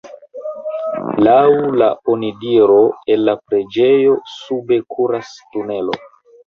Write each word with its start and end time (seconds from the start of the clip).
Laŭ 1.27 1.41
la 1.83 1.91
onidiro 2.15 2.81
el 3.17 3.25
la 3.29 3.39
preĝejo 3.45 4.19
sube 4.39 4.83
kuras 4.97 5.35
tunelo. 5.55 6.03